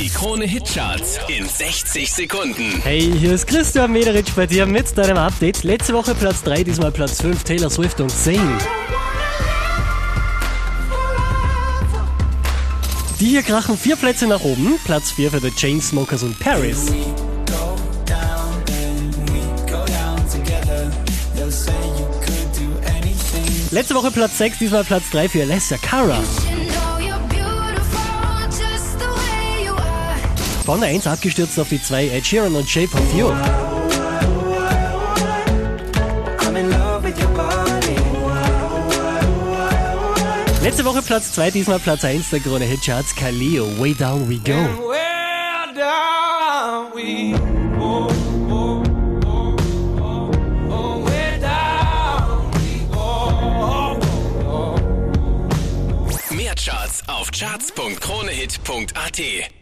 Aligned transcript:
Die 0.00 0.08
Krone 0.08 0.46
Hitcharts 0.46 1.18
in 1.28 1.46
60 1.46 2.10
Sekunden. 2.10 2.80
Hey, 2.82 3.12
hier 3.18 3.34
ist 3.34 3.46
Christian 3.46 3.92
Mederitsch 3.92 4.32
bei 4.34 4.46
dir 4.46 4.64
mit 4.64 4.96
deinem 4.96 5.18
Update. 5.18 5.62
Letzte 5.62 5.92
Woche 5.92 6.14
Platz 6.14 6.42
3, 6.42 6.64
diesmal 6.64 6.90
Platz 6.90 7.20
5, 7.20 7.44
Taylor 7.44 7.68
Swift 7.68 8.00
und 8.00 8.10
Sing. 8.10 8.40
Die 13.20 13.26
hier 13.26 13.42
krachen 13.42 13.76
vier 13.76 13.96
Plätze 13.96 14.26
nach 14.26 14.40
oben. 14.40 14.78
Platz 14.86 15.10
4 15.10 15.32
für 15.32 15.40
The 15.40 15.50
Chainsmokers 15.50 16.22
und 16.22 16.38
Paris. 16.38 16.86
Letzte 23.70 23.94
Woche 23.94 24.10
Platz 24.10 24.38
6, 24.38 24.58
diesmal 24.60 24.84
Platz 24.84 25.10
3 25.10 25.28
für 25.28 25.42
Alessia 25.42 25.76
Cara. 25.76 26.22
Von 30.70 30.80
der 30.80 30.90
1 30.90 31.06
abgestürzt 31.08 31.58
auf 31.58 31.68
die 31.68 31.82
2 31.82 32.10
Ed 32.10 32.24
Sheeran 32.24 32.54
und 32.54 32.70
Shape 32.70 32.96
of 32.96 33.12
You. 33.12 33.32
Letzte 40.62 40.84
Woche 40.84 41.02
Platz 41.02 41.32
2, 41.32 41.50
diesmal 41.50 41.80
Platz 41.80 42.04
1 42.04 42.30
der 42.30 42.38
Krone 42.38 42.66
Hitcharts 42.66 43.16
Kaleo, 43.16 43.66
Way 43.80 43.94
Down 43.94 44.28
We 44.28 44.36
Go. 44.36 44.52
Where 44.88 45.74
down 45.74 46.92
we 46.94 47.32
go. 47.76 48.08
Mehr 56.30 56.54
Charts 56.54 57.02
auf 57.08 57.32
charts.kronehit.at. 57.32 59.59